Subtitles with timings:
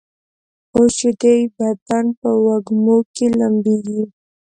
[0.75, 4.01] اوس چي دي بدن په وږمو کي لمبیږي